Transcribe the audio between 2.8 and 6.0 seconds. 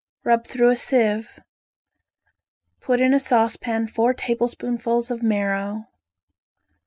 in a saucepan four tablespoonfuls of marrow.